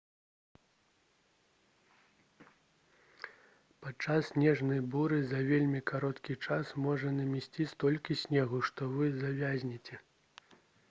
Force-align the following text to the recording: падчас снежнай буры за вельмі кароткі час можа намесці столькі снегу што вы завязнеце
падчас 3.85 4.31
снежнай 4.31 4.81
буры 4.95 5.19
за 5.33 5.41
вельмі 5.51 5.81
кароткі 5.91 6.37
час 6.47 6.71
можа 6.85 7.11
намесці 7.19 7.67
столькі 7.75 8.17
снегу 8.23 8.63
што 8.71 8.89
вы 8.95 9.11
завязнеце 9.25 10.01